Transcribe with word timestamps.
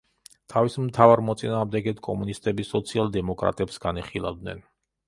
თავის 0.53 0.77
მთავარ 0.85 1.21
მოწინააღმდეგედ 1.27 2.01
კომუნისტები 2.09 2.67
სოციალ-დემოკრატებს 2.71 3.83
განიხილავდნენ. 3.87 4.69